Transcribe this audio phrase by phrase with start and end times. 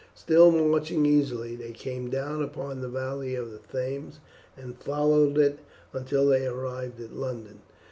[0.15, 4.19] Still marching easily, they came down upon the valley of the Thames
[4.57, 5.59] and followed it
[5.93, 7.59] until they arrived at London.